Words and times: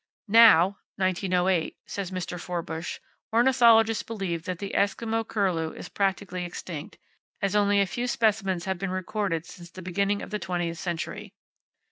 "Now 0.27 0.79
(1908)," 0.95 1.73
says 1.85 2.09
Mr. 2.09 2.39
Forbush, 2.41 2.97
"ornithologists 3.31 4.01
believe 4.01 4.45
that 4.45 4.57
the 4.57 4.71
Eskimo 4.75 5.23
curlew 5.27 5.73
is 5.73 5.89
practically 5.89 6.43
extinct, 6.43 6.97
as 7.39 7.55
only 7.55 7.79
a 7.79 7.85
few 7.85 8.07
specimens 8.07 8.65
have 8.65 8.79
been 8.79 8.89
recorded 8.89 9.45
since 9.45 9.69
the 9.69 9.83
beginning 9.83 10.23
of 10.23 10.31
the 10.31 10.39
twentieth 10.39 10.79
century." 10.79 11.35